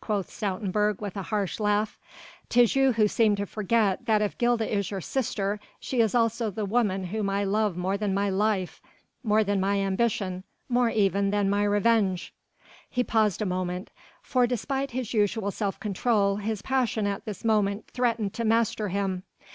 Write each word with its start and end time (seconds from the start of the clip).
quoth 0.00 0.30
Stoutenburg 0.30 1.02
with 1.02 1.18
a 1.18 1.24
harsh 1.24 1.60
laugh, 1.60 1.98
"'tis 2.48 2.74
you 2.74 2.92
who 2.92 3.06
seem 3.06 3.36
to 3.36 3.44
forget 3.44 4.06
that 4.06 4.22
if 4.22 4.38
Gilda 4.38 4.66
is 4.74 4.90
your 4.90 5.02
sister 5.02 5.60
she 5.78 6.00
is 6.00 6.14
also 6.14 6.50
the 6.50 6.64
woman 6.64 7.04
whom 7.04 7.28
I 7.28 7.44
love 7.44 7.76
more 7.76 7.98
than 7.98 8.14
my 8.14 8.30
life... 8.30 8.80
more 9.22 9.44
than 9.44 9.60
my 9.60 9.78
ambition... 9.80 10.44
more 10.66 10.88
even 10.88 11.28
than 11.28 11.50
my 11.50 11.62
revenge...." 11.64 12.32
He 12.88 13.04
paused 13.04 13.42
a 13.42 13.44
moment, 13.44 13.90
for 14.22 14.46
despite 14.46 14.92
his 14.92 15.12
usual 15.12 15.50
self 15.50 15.78
control 15.78 16.36
his 16.36 16.62
passion 16.62 17.06
at 17.06 17.26
this 17.26 17.44
moment 17.44 17.86
threatened 17.92 18.32
to 18.32 18.46
master 18.46 18.88
him. 18.88 19.24